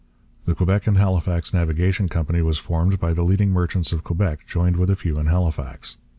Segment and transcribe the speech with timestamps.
[0.45, 4.77] The Quebec and Halifax Navigation Company was formed by the leading merchants of Quebec joined
[4.77, 5.95] with a few in Halifax.